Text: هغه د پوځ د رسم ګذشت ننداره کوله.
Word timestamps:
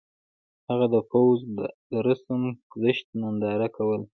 هغه 0.69 0.85
د 0.93 0.95
پوځ 1.11 1.37
د 1.57 1.59
رسم 2.05 2.41
ګذشت 2.71 3.07
ننداره 3.21 3.67
کوله. 3.75 4.05